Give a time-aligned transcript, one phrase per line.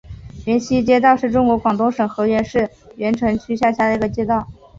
[0.47, 4.47] 源西街道是中国广东省河源市源城区下辖的一个街道。